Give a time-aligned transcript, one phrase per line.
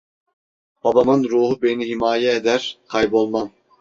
[0.83, 3.51] Babamın ruhu beni himaye eder, kaybolmam…